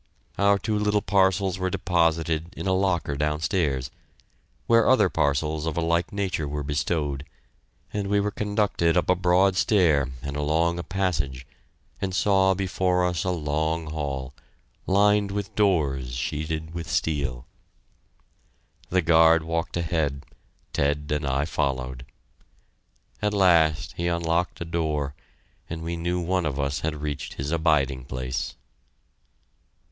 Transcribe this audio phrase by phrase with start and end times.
[0.39, 3.91] Our two little parcels were deposited in a locker downstairs,
[4.65, 7.23] where other parcels of a like nature were bestowed,
[7.93, 11.45] and we were conducted up a broad stair and along a passage,
[12.01, 14.33] and saw before us a long hall,
[14.87, 17.45] lined with doors sheeted with steel.
[18.89, 20.25] The guard walked ahead;
[20.73, 22.07] Ted and I followed.
[23.21, 25.13] At last he unlocked a door,
[25.69, 28.55] and we knew one of us had reached his abiding place.